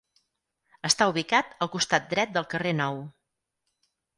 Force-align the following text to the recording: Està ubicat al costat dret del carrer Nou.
Està 0.89 1.07
ubicat 1.11 1.53
al 1.65 1.71
costat 1.75 2.09
dret 2.15 2.35
del 2.39 2.51
carrer 2.55 2.73
Nou. 2.81 2.99